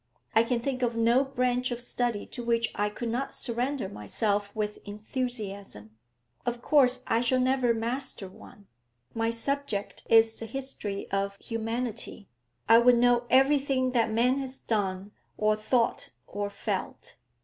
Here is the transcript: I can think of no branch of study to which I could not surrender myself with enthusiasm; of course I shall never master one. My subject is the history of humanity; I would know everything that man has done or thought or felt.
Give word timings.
I 0.33 0.41
can 0.41 0.59
think 0.59 0.81
of 0.81 0.95
no 0.95 1.23
branch 1.23 1.69
of 1.69 1.79
study 1.79 2.25
to 2.25 2.43
which 2.43 2.71
I 2.73 2.89
could 2.89 3.09
not 3.09 3.35
surrender 3.35 3.87
myself 3.87 4.49
with 4.55 4.79
enthusiasm; 4.83 5.95
of 6.43 6.59
course 6.59 7.03
I 7.05 7.21
shall 7.21 7.39
never 7.39 7.71
master 7.75 8.27
one. 8.27 8.65
My 9.13 9.29
subject 9.29 10.01
is 10.09 10.39
the 10.39 10.47
history 10.47 11.07
of 11.11 11.35
humanity; 11.37 12.27
I 12.67 12.79
would 12.79 12.97
know 12.97 13.27
everything 13.29 13.91
that 13.91 14.09
man 14.11 14.39
has 14.39 14.57
done 14.57 15.11
or 15.37 15.55
thought 15.55 16.09
or 16.25 16.49
felt. 16.49 17.17